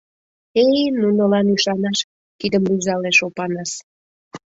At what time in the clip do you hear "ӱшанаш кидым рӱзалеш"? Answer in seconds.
1.55-3.17